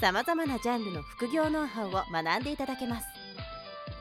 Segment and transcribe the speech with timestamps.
[0.00, 3.06] さまざまなジャンルの副業ノウハウを学んでいただけます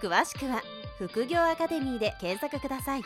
[0.02, 0.62] 詳しくは
[1.00, 3.02] 副業アカデミーで検索ください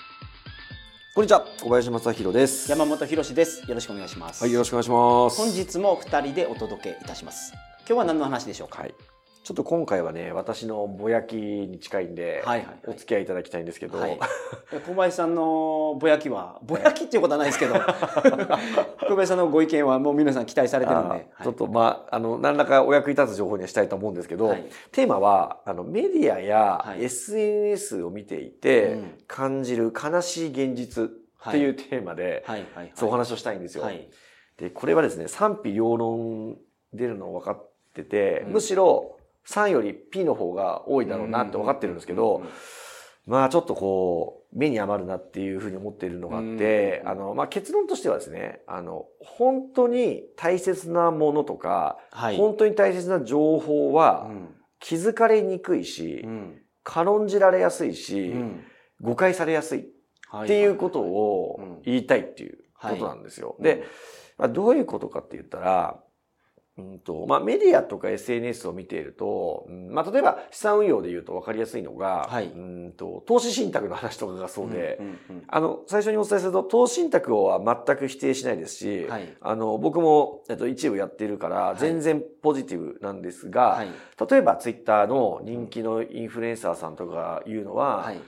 [1.14, 2.72] こんにちは、小林正弘です。
[2.72, 3.68] 山本博です。
[3.68, 4.42] よろしくお願いします。
[4.42, 5.38] はい、よろしくお願いします。
[5.38, 7.52] 本日も二人でお届けいたします。
[7.80, 8.84] 今日は何の話でしょうか？
[8.84, 8.96] はい。
[9.44, 12.80] ちょっと今回はね、私のぼやきに近いんで、はいはいはい。
[12.88, 14.20] お付き合いいただきたいんですけど、はい。
[14.86, 17.74] 小林さんのぼやきは、ぼやきっていうことはないですけど、
[19.10, 24.66] 小林さんのご意見はもう皆さん期待されてるんで、ちょっとまあ、あの、何らかお役に立つ情報にはしたいと思うんですけど、はい。
[24.92, 27.04] テーマは、あの、メディアやはい。
[27.06, 29.18] SNS を見ていて、うん。
[29.26, 31.08] 感じる悲しい現実っ
[31.52, 32.46] ていうテーマで。
[32.94, 33.86] そうお話をしたいんですよ。
[33.86, 34.08] はい。
[34.58, 36.60] で、これはですね、賛否両論
[36.94, 38.54] 出るの分かってて、うん。
[38.54, 39.18] むしろ
[39.50, 42.44] 3より P の方が多いだろうなって分かってるんですけど、
[43.26, 52.38] まあちょっとこう、目に余るなっていうふうに思っているのがあって、うんあの、まあ結論としてはですね、あの、本当に大切なものとか、はい。
[52.38, 54.56] 本当に大切な情報はうん。
[54.80, 56.62] 気づかれにくいし、うん。
[56.84, 58.64] 軽んじられやすいし、うん。
[59.00, 59.88] 誤解されやすい
[60.28, 61.82] はっていうことをうん。
[61.84, 63.56] 言いたいっていうことなんですよ。
[63.60, 63.64] うん。
[63.64, 63.84] で、
[64.38, 66.04] まあ、どういうことかって言ったら、
[66.82, 72.46] うんとまあ、メディアとか SNS を見ていると、うんまあ、例えば資産運用で言うと分かりやすいのが、はい。
[72.46, 79.36] うんと投資信託の話とかがそうで、んんうんあの最初にお伝えすると投資信託をは全く否定しないですし、はい。
[79.42, 81.80] あの僕も、えっと、一部やってるからい。
[81.80, 83.88] 全然ポジティブなんですが、はい。
[84.30, 88.22] 例えばツイッターの人気のインフルエンサーさんとかが言うのは、はい。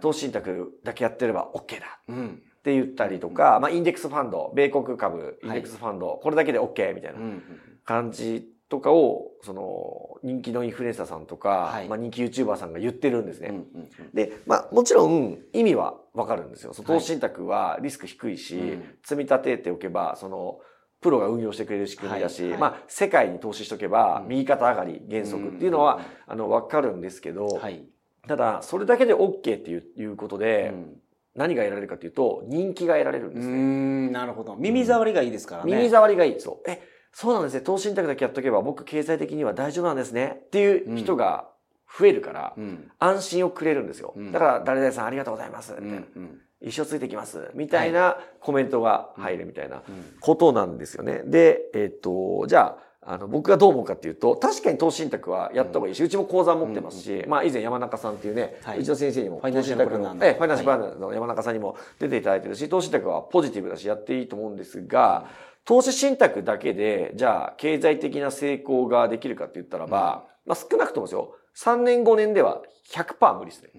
[0.00, 2.42] 投資信託だけやってれば OK だうん。
[2.58, 7.18] って言ったりとか、まあ、インデックスファンド、米国株、インデックスファンド、これだけで OK みたいな。
[7.18, 13.48] うんうん感じとかを、その、人気のインフルエンサーさんとか、はいまあ、人気 YouTuber さんが言ってるんですね。
[13.48, 16.74] うんうんうんで、まあ、もちろん意味はわかるんですよ。
[16.74, 20.60] 投資信託はリスク低いし、うん積み立てておけば、その、
[21.00, 27.86] プロが運用してくれる仕組みだし、はいはいまあ、世界に投資しとけば、うん右肩上がり原則っていうのは、あの、わかるんですけど、はい。
[28.26, 31.00] ただ、それだけで OK っていういうことで、うん
[31.34, 33.54] 何が得られるかというと、人気が得られるんですね。
[33.54, 34.56] ん、なるほど。
[34.56, 35.72] 耳障りがいいですからね。
[35.72, 36.40] 耳障りがいい。
[36.40, 36.70] そう。
[36.70, 36.82] え、
[37.20, 37.62] そうなんですね。
[37.62, 40.40] 投資信託だけやっとけば僕経済的には大丈夫なんですね。
[40.46, 41.48] っていう人が
[41.98, 42.92] 増えるから、うん。
[43.00, 44.12] 安心をくれるんですよ。
[44.16, 45.74] うんだから、誰々さんありがとうございます。
[46.60, 47.50] 一生ついてきます。
[47.54, 51.22] みたいなコメントが入るみたいなうんことなんですよね。
[51.24, 65.26] で、えっと、じゃあ、あの、僕がどう思うかっていうと、確かに投資信託はやった方がいいし、うちも口座持ってますし、まあ以前山中さんっていうね、はいうちの先生にも、ファイナンシャルプランナーのええファイナンシャルプランナーの山中さんにも出ていただいてるし、投資信託はポジティブだし、やっていいと思うんですが、
[65.68, 73.70] 投資信託だけで、じゃあ、経済的な成功ができるかって言ったらば、まあ少なくともですよ、3年5年では100%無理ですね。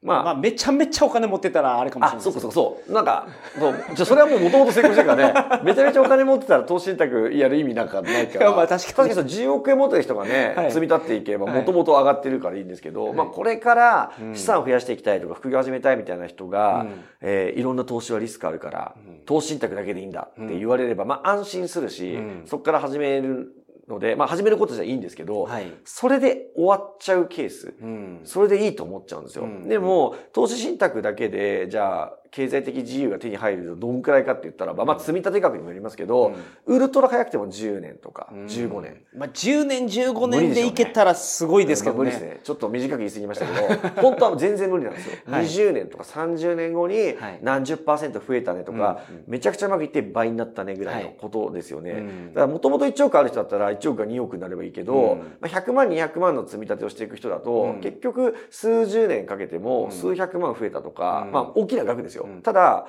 [0.00, 2.22] まあ、まあ、めちゃめちゃお金持ってたらあれかもしれなあ、い。
[2.22, 2.92] そうかそうかそう。
[2.92, 3.26] なんか、
[3.58, 3.72] そう。
[3.72, 5.62] じゃあそれはもう元々成功してるからね。
[5.64, 8.52] めちゃめちゃお金持ってたら投資信託やる意味なんかないから。
[8.52, 23.52] まあ確かにそう10億円持ってる人がね、はい積み立っていけばはい元々上がってるからいいんですけど、はいまあこれからうん資産を増やしていきたいとか副業始めたいみたいな人が、うんえーいろんな投資はリスクあるから、うん投資信託だけでいいんだって言われれば、まあ安心するし、うんそこから始める
[23.88, 25.72] ので、まあ始めることじゃいいんですけど、はい。
[25.84, 27.74] それで終わっちゃうケース。
[27.80, 28.20] うん。
[28.24, 29.44] それでいいと思っちゃうんですよ。
[29.44, 36.32] うんでも、投資信託だけで、じゃあ、経済的自由が手に入るとどんくらいかって言ったらば、まあ、積み立て額にもよりますけど、
[36.66, 39.02] ウルトラ早くても10年とか、15年。。
[39.14, 41.98] まあ、10年、15年でいけたらすごいですけどね。
[41.98, 42.40] まあ無理ですね。
[42.44, 45.16] ちょっと短く言い過ぎましたけど、 本当は全然無理なんですよ。
[45.26, 51.90] はい20年とか30年後にはい何十パーセント増えたねとか、うんうんめちゃくちゃうまくいって倍になったねぐらいのことですよね。
[51.92, 62.17] うんだからもともと1億ある人だったら1億が2億になればいいけど、うんまあ、100万200万の積み立てをしていく人だと、うん結局数十年かけてうんも数百万増えたとか、うんまあ大きな額ですよ。
[62.24, 62.86] うんただ、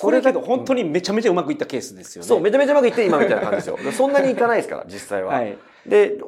[0.00, 2.28] これだけどけ本当にめちゃめちゃうまくいったケースですよね。
[2.28, 3.78] そう、めちゃめちゃうまくいって今みたいな感じですよ。
[3.92, 5.34] そんなにいかないですから、実際は。
[5.34, 5.56] はい。
[5.86, 6.18] で、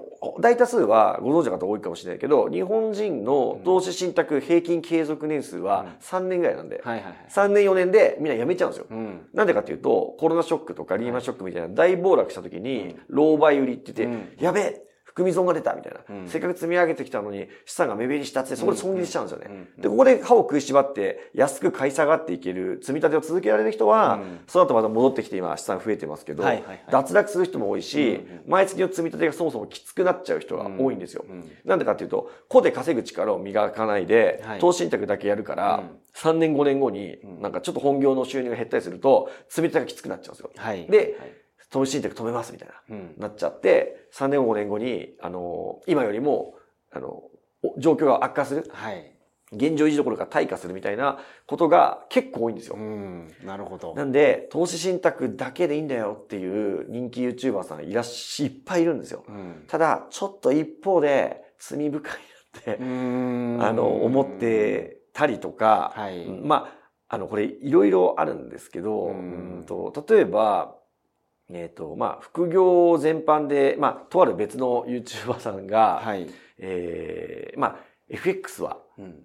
[0.40, 7.14] 大多数はご存知の方多いかもしれないけど、日本人の投資信託平均継続年数は3年ぐらいなんで、はいはいはい。
[7.28, 8.86] 3年4年でみんな辞めちゃうんですよ。
[8.90, 9.26] うん。
[9.34, 16.28] なんでかっていうと、コロナショックとかリーマンショックみたいな大暴落した時に、老媒売りって言って、うんやべえ、含み損が出たみたいな、うん。
[16.28, 19.66] せっかく積み上げてきたのに資産が目減りしたってそこで損切りしちゃうんですよね。
[19.76, 19.82] うん。
[19.82, 24.40] で、ここで歯を食いしばって安く買い下がっていける積み立てを続けられる人は、うん。
[24.46, 26.84] その後また戻ってきて今資産増えてますけど、はいはいはい。
[26.90, 31.24] 脱落する人も多いし、毎月の積み立てがそもそもきつくなっちゃう人が多いんですよ。
[31.28, 35.98] うんなんでかっていうと、個で稼ぐ力を磨かないで、はい投資信託だけやるから、うん。
[36.14, 37.42] 3年5年後にうん。
[37.42, 40.50] なんかちょっと本業の収入が減ったりすると、積み立てがきつくなっちゃうんですよ。
[40.56, 40.86] はい。
[40.86, 41.39] ではい
[41.70, 42.74] 投資信託止めますみたいな。
[42.90, 46.54] うんなっちゃって、3年後5年後に、あの、今よりも、
[46.92, 47.22] あの、
[47.62, 48.66] お状況が悪化する。
[48.72, 49.16] はい。
[49.52, 52.76] 現状維持どころか退化するみたいなことが結構多いんですよ。
[52.76, 53.28] うん。
[53.44, 53.94] なるほど。
[53.94, 59.24] なんで、投資信託だけでいいんだよっていう人気 YouTuber さんいらっし、いっぱいいるんですよ。
[59.28, 62.78] うんただ、ちょっと一方で、罪深いなって、
[63.62, 66.24] ああの、思ってたりとか、はい。
[66.24, 66.72] うんま
[67.08, 70.76] あ、あの、これいろいろあるんですけど、ううんんと例えば、
[71.52, 76.28] えっ、と、まあ、副業全般で、まあ、とある別の YouTuber さんが、はい。
[76.58, 77.76] えーまあ、
[78.08, 79.22] FX はうん。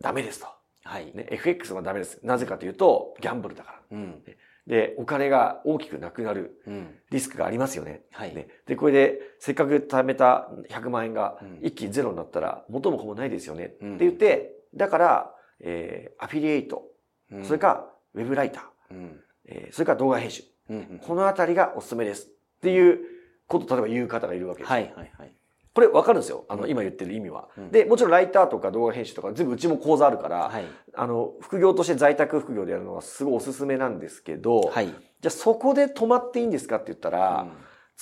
[0.00, 0.46] ダメですと。
[0.84, 1.12] はい。
[1.14, 2.18] ね、FX はダメです。
[2.22, 3.96] なぜかというと、ギャンブルだから。
[3.98, 4.22] うん。
[4.66, 6.94] で、お金が大きくなくなるうん。
[7.10, 8.02] リスクがありますよね。
[8.12, 8.34] はい。
[8.34, 13.74] ね、で、これで、せっかく貯めた100万円がうん一気にゼロになったら、元も子もないですよね。
[13.80, 16.84] うんって言って、だから、えーアフィリエイト、
[17.30, 19.20] うんそれか、ウェブライター、うん。
[19.46, 20.42] えーそれから動画編集。
[20.70, 21.00] うん。
[21.02, 22.26] このあたりがおすすめです。
[22.26, 22.30] っ
[22.60, 23.00] ていう
[23.46, 24.74] こと、例えば言う方がいるわけですよ。
[24.74, 25.32] はいはいはい。
[25.74, 26.44] これ分かるんですよ。
[26.48, 27.48] あの、うん今言ってる意味は。
[27.56, 30.64] うんで、もちろんライターとか動画編集とか全部うちも講座あるから、はい。
[30.94, 34.86] あの、副業として在宅副業でやるのはすごいおすすめなんですけど、はい。
[34.86, 37.46] じゃあそこで止まっていいんですかって言ったら、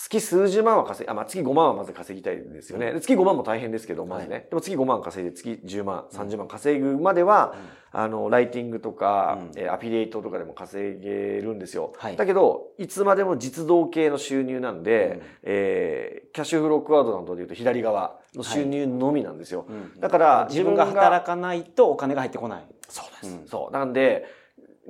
[0.09, 2.93] 月数十万は稼ぎ、あ、まあ月5万はまず稼ぎたいですよね。
[2.93, 4.35] で月5万も大変ですけど、まずね。
[4.35, 7.55] はでも月5万稼いで月10万、30万稼ぐまでは、
[7.93, 11.93] あの、ライティングとか、うんえーアフィリエイトとかでも稼げるんですよ。
[11.99, 19.67] はいだけど、いつまでも実動系の収入なんで、うんえーキャッシュフロークワードなどで言うと左側の収入のみなんですよ。
[19.69, 22.65] うんだから自分が働かないとお金が入ってこない。
[22.89, 23.37] そうです。
[23.37, 23.73] うんそう。
[23.73, 24.27] なんで、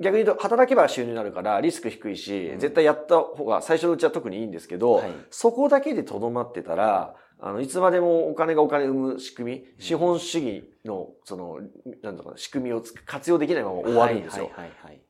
[0.01, 2.59] 逆に言うと、働けば収入になるからリスク低いし、うん。
[2.59, 5.11] 絶対やった方が最初のうちは特にいいんですけど、はい。
[5.29, 11.59] そこだけでとどまってたら、あの、いつまでもお金がお金生む仕組み、資本主義の、その、
[12.01, 14.49] なんだろうな、仕組みをつ活用できないまま終わるんですよ。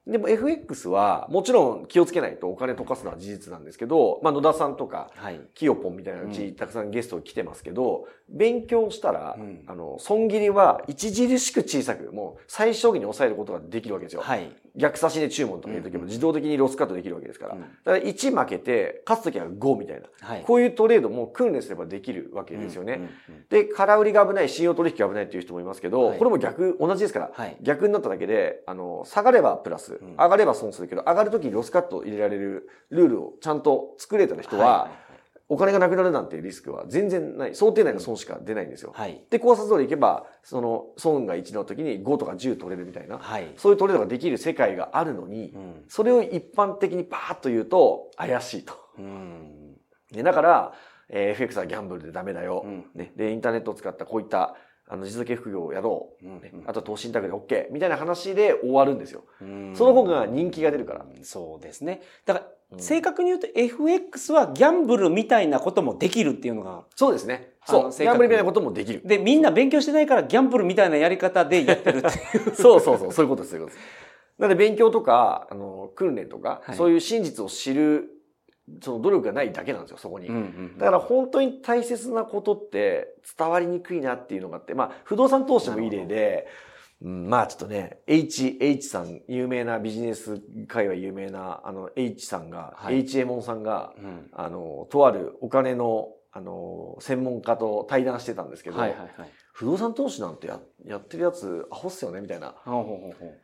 [0.07, 5.39] でも FX は、もちろん気をつけないとお金溶かすのは事実なんですけど、まあ野田さんとか、はい。
[5.53, 14.21] キヨポンみたいなうちうんたくさんゲスト来てますけど、勉強したら、うんあの、損切りは著しく小さく、もう最小限に抑えることができるわけですよ。
[14.21, 14.51] はい。
[14.75, 17.55] 逆差しで注文とかいう時も自動的にロスカットできるわけですから。
[17.55, 20.07] うんだから1負けて、勝つ時は5みたいな。
[20.21, 20.43] はい。
[20.43, 22.93] こういうトレードも訓練すればできるわけですよね。
[22.93, 23.11] うんうん
[23.49, 34.89] で、空売りが危ない、信用取引が危ないっていう人もいますけど、はいこれも逆、同じですから、はい逆になっただけで、あの、下がればプラス、ん上がれば損するけど、上がる時にロスカットを入れられるルールをちゃんと作れた人は、
[35.51, 37.55] お金がなくなるなんていうリスクは全然ない。
[37.55, 38.93] 想定内の損しか出ないんですよ。
[38.95, 39.21] はい。
[39.29, 43.51] で、考察通りいけば、その、損が1の時に5とか10取れるみたいな、はい。
[43.57, 48.73] そういうトレードができる世界があるのに、うんそれを一般的にパーッと言うと怪しいと。
[48.97, 49.75] うん。
[50.09, 50.73] でだから、
[51.09, 53.11] えー FX はギャンブルでダメだよ、うんね。
[53.17, 54.55] で、インターネットを使ったこういった
[54.91, 56.25] あの持続系副業をやろう。
[56.25, 59.23] うんねあと投資信託で OK みたいな話で終わるんですよ。
[59.41, 61.05] うんその方が人気が出るから。
[61.23, 62.01] そうですね。
[62.25, 67.51] だから、うん正確に言うと FX はギャンブルみたいなこともできるっていうのが、そうですね。
[67.67, 67.91] あそう。
[67.91, 69.01] ギャンブルみたいなこともできる。
[69.03, 72.55] で、みんな勉強してないからギャンブルみたいなやり方でやってるっていう。
[72.55, 73.11] そうそうそう。
[73.11, 73.51] そういうことです。
[73.51, 74.01] そういうことです。
[74.39, 78.09] なので勉強とか、あの、訓練とか、はいそういう真実を知る、
[78.81, 80.29] その努力がないだけなんですよ、そこに。
[80.77, 99.31] だから本当に大切なことって伝わりにくいなっていうのがあって、まあ不動産投資もいい例で、うんまあちょっとね、H、H さん、有名なビジネス界は有名な、あの H さんが、はい H エモンさんが、うんあの、とあるお金の、あの、専門家と対談してたんですけど、はいはいはい。
[99.53, 102.55] 不動産投資なんてややってるやつアホっすよねみたいな。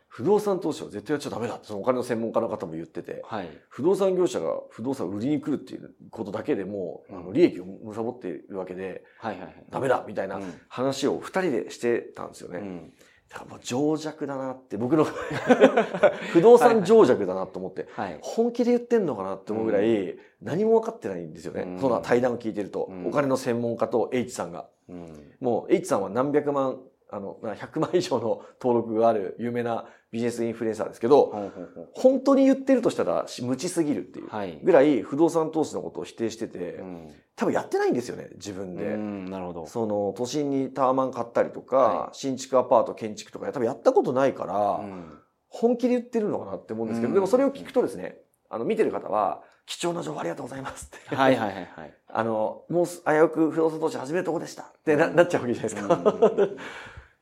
[0.08, 3.24] 不動産投資は絶対やっちゃダメだって、そのお金の専門家の方も言ってて。
[3.26, 3.50] はい。
[3.70, 9.66] 不動産業者が不動産を売りに来るっていうことだけでも、あの利益を貪っているわけで、はいはいはい。
[9.70, 12.60] ダメだみたいなうん話を二人でしてたんですよね。
[12.60, 12.94] うん
[13.30, 15.06] だからもう情弱だなって、僕の
[16.32, 18.20] 不動産情弱だなと思って、はい。
[18.22, 21.64] 本気で言ってんのかなって思うぐらい、何も分かってないんですよね。
[21.64, 24.68] うんそんな対談を聞いてると、うんお金の専門家と H さんが。
[24.90, 26.80] うんもう H さんは何百万、
[27.10, 31.52] あの、100万以上の登録がある有名なビジネスインフルエンサーですけど、
[31.94, 34.60] 本当に言ってるとしたら無知すぎるっていうはい。
[34.64, 37.08] ぐらい不動産投資のことを否定してて、うん
[37.40, 38.94] 多分やってないんですよね、自分で。
[38.94, 39.68] うんなるほど。
[39.68, 48.18] その都心にタワマン買ったりとか、は新築アパート建築とか多分やったことないから、うん本気で言ってるのかなって思うんですけど、うんでもそれを聞くとですね、
[48.50, 51.16] あの見てる方は、貴重な情報ありがとうございますって。
[51.16, 51.94] はいはいはいはい。
[52.08, 52.94] あの、もう危
[53.24, 56.00] うく不動産投資始めるとこでしたってななっちゃうわけじゃないですか。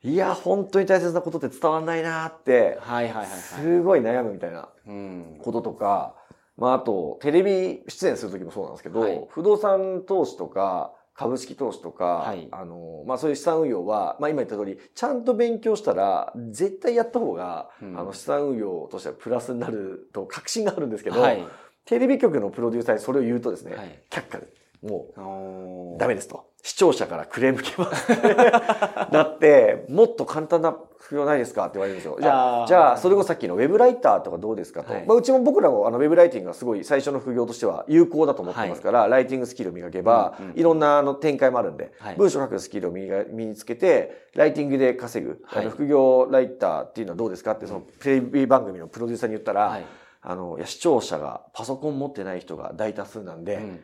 [0.04, 3.28] いや、本当に大切なことって伝わんないなって、はいはいはいはい。
[3.28, 5.40] すごい悩むみたいなうん。
[5.42, 6.14] こととか、
[6.56, 21.44] まあ、あと、テレビ出演する時もそうなんですけど、はい不動産投資とか、株式投資とか、はいあの、まあ、そういう資産運用は、まあ、今言った通り、ちゃんと勉強したら、絶対やった方が、うんあの、資産運用としてはプラスになると確信があるんですけど、はい。
[21.86, 23.98] テレビ局のプロデューサーにそれを言うとですね、はい。
[24.10, 24.48] 却下で、
[24.82, 26.44] もおう、ダメですと。
[26.62, 28.08] 視聴者からクレーム来ます。
[29.12, 32.18] だって、もっと簡単な副業ないですかって言われるんですよ。
[32.20, 34.92] じゃあ、じゃあ、それこそさっきのウェブライターとかどうですかと。
[34.92, 35.06] はい。
[35.06, 42.16] まあ、うちも僕らもあのウェブライティングがすごい最初の副業としては有効だと思ってますから、ライティングスキルを磨けば、いろんなあの展開もあるんで、はい。
[42.16, 45.62] 文章書くスキルを身につけて、ライティングで稼ぐ、はい。
[45.62, 49.84] あの副業ライターっていうのはどうですかって、そのテレビ番組のプロデューサーに言ったら、はい。
[50.28, 53.80] あの、いや、視聴者がパソコン持ってない人が大多数なんで、うん。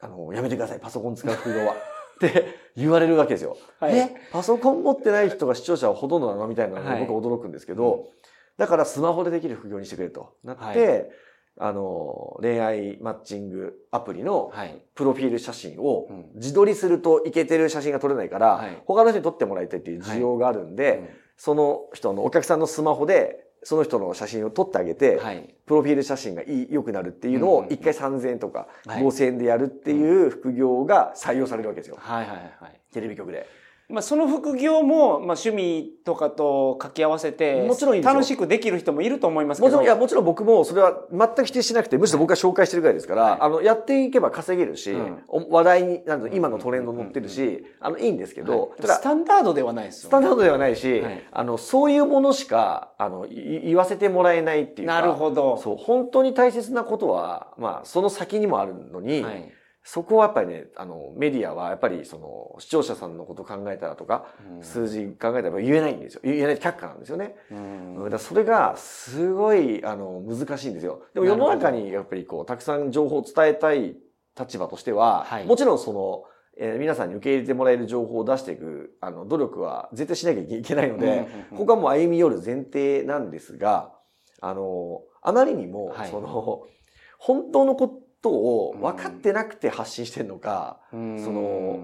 [0.00, 1.74] あの、やめてください、パソコン使う副業は。
[2.16, 3.56] って言われるわけですよ。
[3.78, 3.98] はい。
[3.98, 4.16] え？
[4.32, 6.46] パソコン持ってない人が視聴者はほとんどなの？
[6.46, 7.00] みたいなのはい。
[7.00, 8.10] で僕は驚くんですけど、
[8.56, 11.12] だからスマホでできる副業にしてくれとなって、
[11.58, 14.82] はあの、恋愛マッチングアプリのはい。
[14.94, 16.30] プロフィール写真をうん。
[16.36, 18.82] 自撮りするとイケてる写真が撮れないから、はい。
[18.86, 21.08] 他の人に撮ってもらいたいっていう需要があるんで、うん。
[21.36, 25.54] その人のお客さんのスマホでその人の写真を撮ってあげて、はい。
[25.66, 31.96] プロフィール写真がいい良くなるっていうのを1回3000円とかはい5000円でやるっていう副業が採用されるわけですよ。
[31.98, 32.80] はいはいはい。
[32.92, 33.46] テレビ局で。
[33.92, 39.70] まあ、その副業も、まあ、趣味とかと掛け合わせて、もちろん楽しくできる人もいると思いますけど。
[39.70, 54.94] もちろん、いや、もちろん僕もそれは全く否定しなくて、むしろ僕が紹介してるぐらいですから、はいあの、やっていけば稼げるし、う話題になる今のトレンドに乗ってるし、あの、いいんですけど、はいただスタンダードではないですよ、スタンダードではないし、はいあの、そういうものしか、あの、い言わせてもらえないっていうか。
[54.94, 55.58] なるほど。
[55.58, 59.52] そう、本当に大切なことは、まあ、その先にもあるのに、はい。
[59.84, 64.62] そこはやっぱりね、あの、メディアはやっぱりその、視聴者さんのこと考えたらとか、うん。
[64.62, 66.20] 数字考えたら言えないんですよ。
[66.22, 67.34] 言えない却下なんですよね。
[67.50, 68.10] うん。
[68.10, 71.02] だそれがすごい、あの、難しいんですよ。
[71.14, 73.96] でも世の中にやっぱりこう、たくさん情報を伝えたい
[74.38, 75.46] 立場としては、はい。
[75.46, 76.24] もちろんその、
[76.56, 83.92] えー皆さんに受け入れてもらえる情報を出していく、あの、努力は絶対しなきゃいけないので、ここはもう歩み寄る前提なんですが、
[84.40, 86.10] あの、あまりにも、はい。
[86.10, 86.62] その、
[87.18, 91.22] 本当のことを分かってなくて発信してるのか、うん。
[91.22, 91.80] その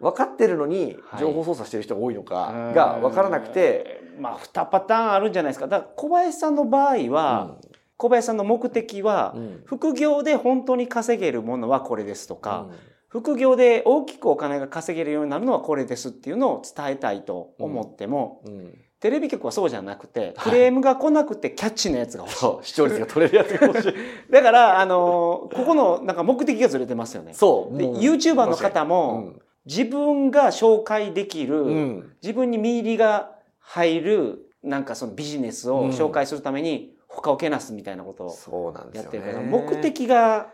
[0.00, 1.20] 分かってるのにはい。
[1.20, 5.66] 情報操作してる人が多いのかが分からなくて、うん、まあ、2パターンあるんじゃないですか。
[5.66, 7.56] だから小林さんの場合は、
[7.96, 9.42] 小林さんの目的は、うん。
[9.42, 12.76] うん副業で本当に稼げるものはこれですとか、うん。
[13.08, 22.70] 副業で大きくお金が稼げるようになるのはこれですっていうのを伝えたいと思っても、うんテレビ局はそうじゃなくて、はいクレームが来なくてキャッチーなやつが欲しい。
[22.70, 23.94] 視聴率が取れるやつが欲しい。
[24.30, 27.32] だから、あのーここのなんか目的がずれてますよね。
[27.32, 27.78] そう。
[27.78, 32.04] で、YouTuber の方も、自分が紹介できる。
[32.22, 39.48] 自分に見入りが入る、なんかそのビジネスを紹介するために、他をけなすみたいなことをそうなんですよやってるから、ね。
[39.48, 40.48] 目的が、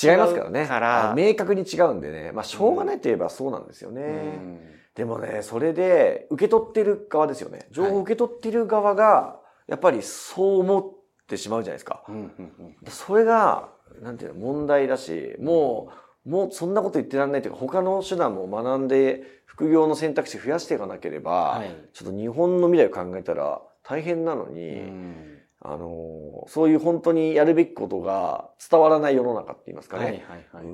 [0.00, 0.66] 違いますからね。
[0.66, 2.30] からあ明確に違うんでね。
[2.32, 4.02] まあ、しょうがないと言えばそうなんですよね。
[4.02, 4.60] うん
[4.98, 7.68] でもね、それで、受け取ってる側ですよね。
[7.70, 9.38] 情報を受け取ってる側が、
[9.68, 12.02] やっぱりそう思ってしまうじゃないですか。
[12.08, 12.22] うんうん
[12.58, 13.68] うんそれが、
[14.02, 15.92] なんていうの、問題だし、も
[16.26, 30.24] う、もうそんなこと言ってらんないというか、他の手段も学んで、副業の選択肢増やしていかなければ、はいちょっと日本の未来を考えたら大変なのに、うんあの、そういう本当にやるべきことが伝わらない世の中って言いますかね。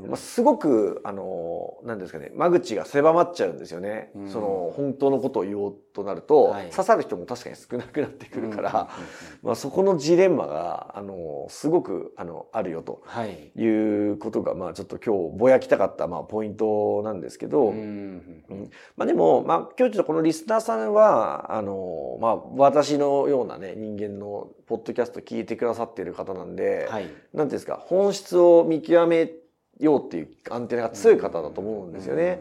[0.07, 4.11] まあ、すごく、あの、なんですかね、間口が狭まっちゃうんですよね。
[4.15, 4.29] うん。
[4.29, 6.71] その、本当のことを言おうとなると、はい。
[6.71, 8.91] 刺さる人も確かに少なくなってくるから、
[9.43, 13.01] まあ、そこのジレンマが、あの、すごく、あの、あるよと。
[13.07, 13.53] はい。
[13.57, 13.67] い
[14.11, 18.45] うことが、まあ、ちょっと今日ぼやきたかった、まあ、ポイントなんですけど、うん
[18.97, 27.05] まあ、でも、まあ、今日ちょっとこのリスナーさんは、あの、まあ、私のようなね、人間のポッドキャスト聞いてくださっている方なんで、はい。
[27.05, 29.33] なんていうんですか、本質を見極め
[29.79, 32.41] ようっていうアンテナが強い方だと思うんですよね。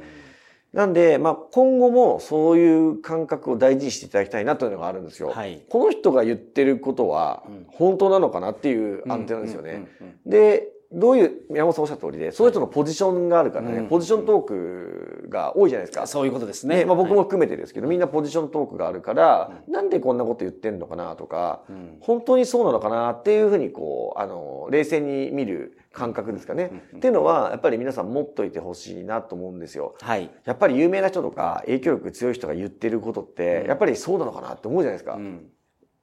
[0.73, 5.29] なんで、まあ、今後もそういう感覚を大事にしていただきたいなというのがあるんですよ。
[5.29, 5.61] はい。
[5.69, 9.87] この人が言ってることはうん本当なのかなっていうアンテナですよね。
[10.25, 16.05] で、どういう、山本さんおっしゃった通りで、その人のポジションがあるからね、うんポジショントークが多いじゃないですか。
[16.05, 16.77] そういうことですね。
[16.77, 26.83] ね、まあ僕もはい含めてですけど、みんなポジショントークがあるから、なんでこんなこと言ってんのかなとか、うん本当にそうなのかなっていうふうにこう、あの、冷静に見る感覚ですかね。
[26.95, 29.95] っていうのは、やっぱり皆さん持っといてほしいなと思うんですよ。
[30.01, 30.29] はい。
[30.45, 35.15] やっぱり有名な人とか影響力強い人が言ってることって、やっぱりそうなのかなって思うじゃないですか。
[35.15, 35.47] うん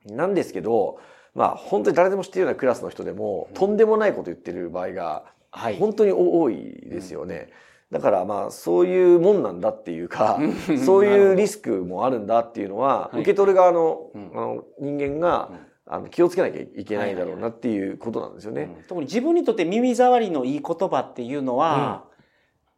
[0.07, 0.99] なんですけど、
[1.35, 5.77] まあ本当に誰でも知ってるようなクラスの人でも、とんでもないこと言ってる場合がはい。
[5.79, 6.57] 本当に多い
[6.87, 7.49] ですよね。
[7.91, 10.39] だからまあそういうもんなんだっていうか、
[10.85, 13.21] そういうリスクもあるんだっていうのは、はい。
[13.21, 14.31] 受け取る側の,、うん。
[14.35, 15.51] あの人間が、
[15.87, 18.75] あの気をつけなきゃいけないだろうなっていうことなんですよね。
[18.77, 22.05] うん特に自分にとって耳障りのいい言葉っていうのは、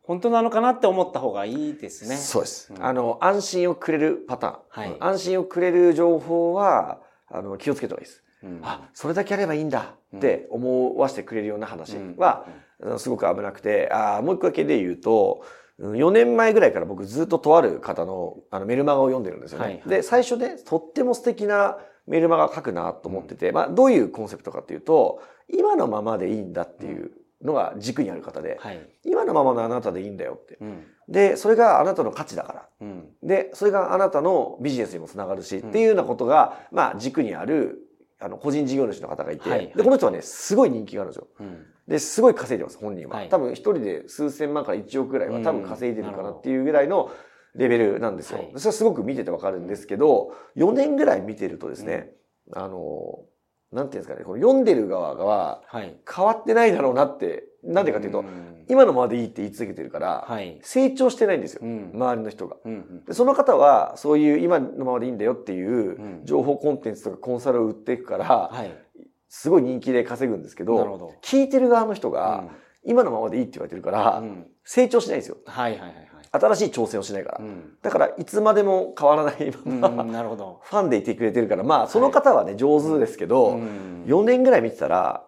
[0.01, 2.17] 本当なのかなって思った方がいいですね。
[2.17, 2.85] そうです、うん。
[2.85, 4.97] あの安心をくれるパターン、はい。
[4.99, 8.23] 安心をくれる情報はあの気をつけた方がいいです。
[8.45, 12.47] うんあそれだけやればいいんだって思わせてくれるような話は、
[12.99, 15.45] すごく危なくてあーもう一個だけで言うと
[15.79, 19.65] うん4年前ぐらいから僕ずっととある方のあのメルマガを読んでるんですよね。
[19.65, 27.13] はいはいで最初ねとっても素敵なメルマガ書くなと思ってて、まあ、どういうコンセプトかっていうと今のままでいいんだっていう
[27.45, 28.81] のが軸にある方で、はい。
[29.05, 30.59] 今のままのあなたでいいんだよって。
[30.61, 30.85] うん。
[31.09, 32.69] でそれがあなたの価値だから。
[32.81, 33.09] うん。
[33.23, 37.79] で、それがあなたのビジネスにもつながるし、うんっていうようなことが、まあ、軸にある、
[38.23, 41.29] あの、個人事業主の方がいて、はいはいで、この人はね、すごい人気があるんですよ。
[41.41, 41.67] うん。
[41.89, 43.17] で、すごい稼いでます、本人は。
[43.17, 47.11] はい多分、一人で数千万から1億ぐらいは多分稼いでるかなっていうぐらいの
[47.55, 48.39] レベルなんですよ。
[48.39, 52.13] はいそれはすごく見ててわかるんですけど、4年ぐらい見てるとですね、
[52.53, 53.25] あの、
[53.73, 55.97] なんていうんですかね、この読んでる側がはい。
[56.09, 58.25] 変わってないだろうなって、なんでかっていうと、ん
[58.69, 60.59] 今のままでいいって言い続けてるから、はい。
[60.63, 62.57] 成長してないんですよ、うん周りの人が。
[62.65, 68.73] うんうんでその方はそういう今のままでいいんだよっていううん情報コンテンツとかコンサルを売っていくからはい。
[69.29, 71.13] すごい人気で稼ぐんですけど。
[71.23, 72.51] 聞いてる側の人うがん
[72.85, 76.09] 今のままでいいって言われてるからうん成長しないんですよはいはいはいはい。
[76.35, 80.61] 新しい挑戦をしないからうんだからいつまでも変わらないうんままなるほど。
[80.65, 85.25] ファンでいてくれてるからまあその方はね上手ですけどうん4年ぐらい見てたら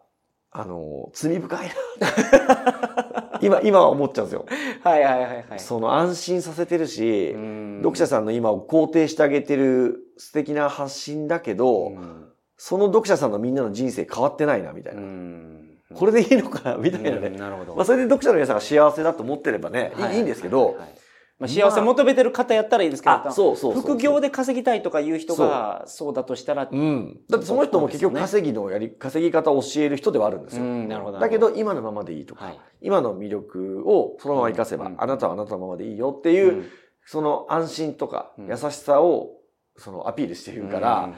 [0.56, 1.68] あの罪深い
[2.00, 4.46] な今今は思っちゃうんですよ
[4.82, 5.58] はいはいはいはい。
[5.58, 12.24] その安心させてるしうん読者さんの今を肯定してあげてる素敵な発信だけど、うん
[12.56, 15.00] その読者さんのみんなの人生変わってないな、みたいな。
[15.00, 17.30] うんこれでいいのかな、みたいなうんね。
[17.30, 17.74] なるほど。
[17.74, 20.88] まあ、それで読者の皆さんが幸せだと思ってればね、いいはいいいんですけど、はいはい
[21.38, 23.82] まあ、幸せ求めてる方やったらいいですけど、あ、そうそうそう。
[23.82, 26.14] 副業で稼ぎたいとかいう人がそう。
[26.14, 27.20] だとしたら、うん。
[27.28, 30.62] だってその人も結局稼ぎのやり、稼ぎ方を教える人ではあるんですよ。
[30.62, 32.60] うんなるほどだけど、今のままでいいとか、はい。
[32.82, 36.68] 今の魅力をそのまま活かせば、うんあなたはあなたのままでいいよっていう、うん。
[37.04, 38.46] その安心とかうん。
[38.46, 39.32] 優しさを、
[39.76, 41.12] そのアピールしているから、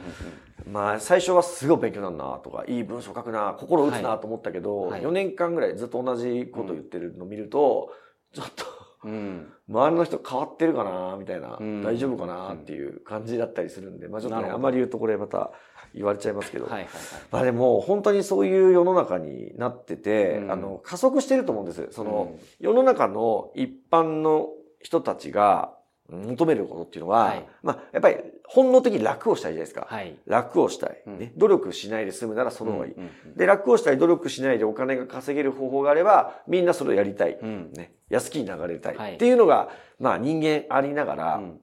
[0.65, 5.01] まあ最初はすごい勉強になるなとか、いい文章書くな、心打つなと思ったけど、はいはい。
[5.03, 7.91] 4年間ぐらいずっと同じこと言ってるのを見ると、
[8.33, 8.65] ちょっと、
[9.03, 9.11] うん。
[9.11, 11.83] うん周りの人変わってるかなみたいな、うん。
[11.83, 15.51] 大丈夫かなっていう感じだったりするんで、まあちょっとね、あんまり言うとこれまた
[15.93, 16.93] 言われちゃいますけど、はいはいはい。
[17.31, 20.51] まあでも本当にそういう世の中になってて、うん。
[20.51, 21.87] あの、加速してると思うんです。
[21.91, 24.47] その、世の中の一般の
[24.79, 25.76] 人たちが
[26.09, 28.17] 求めることっていうのは、はいまあやっぱり
[28.47, 29.87] 本能的に楽をしたいじゃないですか。
[29.89, 30.17] はい。
[30.25, 31.33] 楽をしたい、うんね。
[31.35, 32.93] 努力しないで済むならその方がいい。
[32.93, 37.37] うんうんで、楽をしたい、努力しないでお金が稼げる方法があれば、みんなそれをやりたい。
[37.41, 37.91] うんね。
[38.09, 38.95] 安きに流れたい。
[38.95, 41.59] はいっていうのが、まあ人間ありながら、うん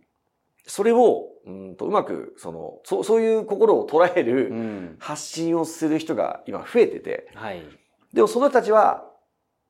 [0.66, 7.62] それを、うんとうまく、その、そう、そういう心を捉えるうん発信をする人が今増えてて、はい。
[8.14, 9.04] でもその人たちは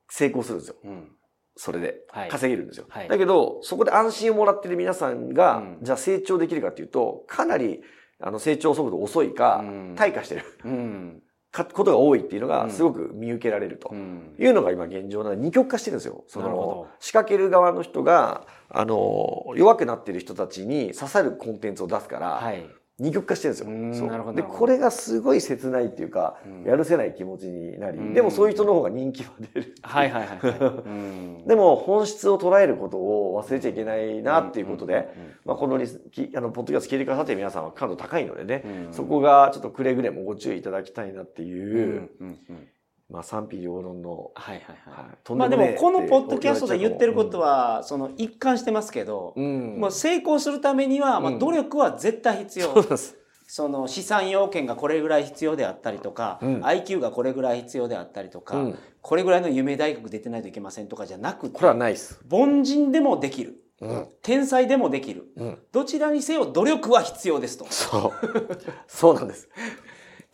[0.09, 0.75] 成功するんですよ。
[0.83, 1.14] うん
[1.55, 2.01] それで。
[2.09, 2.85] はい稼げるんですよ。
[2.89, 7.81] はいだけど、そこで安心をもらってる皆さんが、うんじゃあ成長できるかっていうと、かなり、
[8.19, 13.89] あの、成長速度遅いか、うん退化してるうんかことが多いっていうのが、うんすごく見受けられると。
[13.91, 16.23] うんいうのが今現状なので二極化してるんですよ。
[16.27, 22.65] その仕掛ける側の人が、あの、弱くなってる人たちに刺さるコンテンツを出すから、はい。
[22.97, 24.33] 二極化してるんですよ。
[24.33, 26.63] で、これがすごい切ないっていうか、うん。
[26.63, 28.13] やるせない気持ちになり、うん。
[28.13, 29.75] でもそういう人の方が人気は出る。
[29.81, 35.09] はいはいはい でも本質を捉えることを忘れちゃいけないなっていうことで、
[35.43, 38.93] まあ、このリスきあのポッドキャスト聞いてくださってる皆さんは感度高いのでね、うん。
[38.93, 41.45] そこがちょっとくれぐれもご注意いただきたいなってう。
[41.45, 42.67] んいう、うんうん
[43.09, 45.35] まあ賛否両論の、はいはいはい。
[45.35, 52.67] まあでもこのポッドキャストで言ってることは、はその一貫してますけど、うん、もう成功するためにはまあうん努力は絶対必要。
[52.67, 53.15] そうなんです。
[53.47, 62.19] その資産要件がこれぐらい必要であったりとか、うん IQ がこれぐらい必要であったりとか、うんこれぐらいの夢大学出てないといけませんとかじゃなくてこれはないです。
[62.27, 64.07] 凡人でもできるうん。
[64.23, 65.59] 天才でもできるうん。
[65.71, 67.67] どちらにせよ努力は必要ですと。
[67.69, 68.11] そう。
[68.87, 69.47] そうなんです。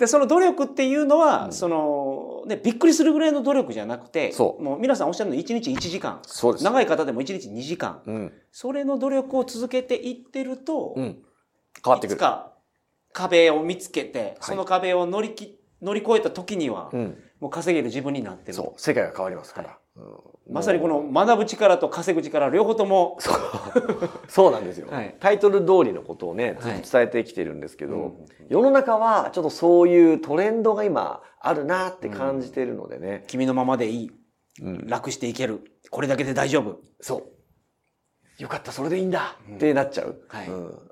[0.02, 6.64] でその努力っていうのは、うんそのね、びっくりするぐらいの努力じゃなくてそうもう皆さんおっしゃるの1日1時間そうです。
[6.64, 8.34] 長い方でも1日2時間うん。
[8.52, 11.22] それの努力を続けていってると、うん。
[11.86, 12.16] 変わってくる。
[12.16, 12.52] いつか
[13.14, 17.18] 壁を見つけて、その壁を乗りき乗り越えた時には、うん。
[17.40, 18.54] もう稼げる自分になってる。
[18.56, 18.82] そう。
[18.82, 19.78] 世界が変わりますから。
[20.50, 23.18] まさにこの学ぶ力と稼ぐ力両方とも。
[24.28, 24.52] そう。
[24.52, 25.16] なんですよ、はい。
[25.20, 28.26] タイトル通りのことをねずっと伝えてきてるんですけど、うん。
[28.50, 34.12] 世の中はちょっとそういうトレンドが今あるなって感じてるのでね、君のままでいい。
[34.62, 34.88] うん。
[34.88, 35.62] 楽していける。
[35.90, 36.80] これだけで大丈夫。
[37.00, 37.18] そ
[38.40, 38.42] う。
[38.42, 38.72] よかった。
[38.72, 39.38] それでいいんだ。
[39.56, 40.48] ってなっちゃう、はい。
[40.48, 40.52] う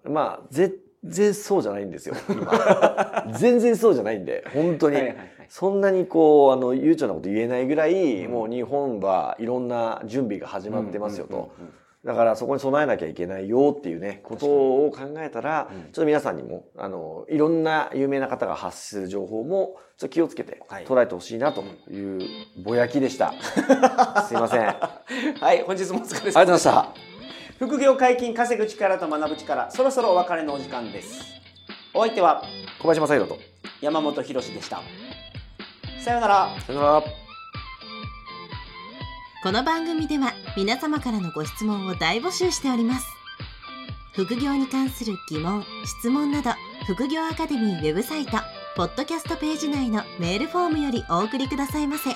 [0.09, 0.13] ん。
[0.13, 3.25] まあ全然そうじゃないんですよ今。
[3.37, 5.29] 全然そうじゃないんで本当に、はいはいはい。
[5.47, 11.73] そんなにこうあの悠長なこと言えないぐらい、もう日本はいろんな準備が始まってますよと、うんうんうんうん。
[12.05, 15.81] だからそこに備えなきゃいけないよっていうねことを考えたら、うん。
[15.83, 20.85] ちょっと皆さんにもあのいろんな有名な方が発する情報もちょっと気をつけてはい。
[20.85, 22.21] 捉えてほしいなという
[22.63, 23.33] ぼやきでした。
[24.27, 24.67] すいません。
[24.67, 24.73] あ
[25.09, 27.08] りがとはい本日もお疲れ様ですうございました。
[27.59, 31.25] 副業解禁稼ぐ力と学ぶ力そろそろお別れのお時間です
[31.93, 32.41] お相手は
[32.79, 33.39] 小林正宏と。
[33.81, 34.81] 山本博史でした
[36.01, 37.03] さようならさよなら。
[39.43, 43.07] この番組では皆様からのご質問を大募集しております
[44.13, 46.51] 副業に関する疑問・質問など
[46.87, 48.37] 副業アカデミーウェブサイト
[48.77, 52.11] ポッドキャストページ内のメールフォームよりお送りくださいませ